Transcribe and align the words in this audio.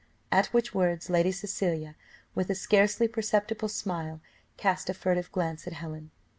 At 0.31 0.47
which 0.47 0.73
words 0.73 1.11
Lady 1.11 1.31
Cecilia, 1.31 1.95
with 2.33 2.49
a 2.49 2.55
scarcely 2.55 3.07
perceptible 3.07 3.69
smile, 3.69 4.19
cast 4.57 4.89
a 4.89 4.95
furtive 4.95 5.31
glance 5.31 5.67
at 5.67 5.73
Helen. 5.73 6.09